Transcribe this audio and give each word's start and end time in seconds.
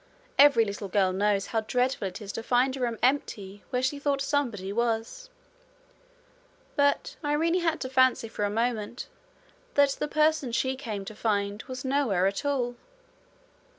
Every 0.39 0.65
little 0.65 0.87
girl 0.87 1.13
knows 1.13 1.45
how 1.53 1.59
dreadful 1.59 2.07
it 2.07 2.23
is 2.23 2.31
to 2.31 2.41
find 2.41 2.75
a 2.75 2.79
room 2.79 2.97
empty 3.03 3.61
where 3.69 3.83
she 3.83 3.99
thought 3.99 4.19
somebody 4.19 4.73
was; 4.73 5.29
but 6.75 7.17
Irene 7.23 7.59
had 7.59 7.79
to 7.81 7.87
fancy 7.89 8.27
for 8.27 8.43
a 8.43 8.49
moment 8.49 9.05
that 9.75 9.91
the 9.99 10.07
person 10.07 10.53
she 10.53 10.75
came 10.75 11.05
to 11.05 11.13
find 11.13 11.61
was 11.67 11.85
nowhere 11.85 12.25
at 12.25 12.43
all. 12.45 12.77